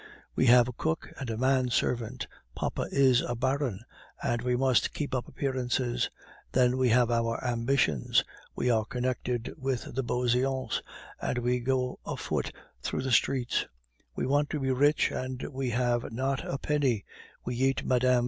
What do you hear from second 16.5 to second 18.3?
a penny; we eat Mme.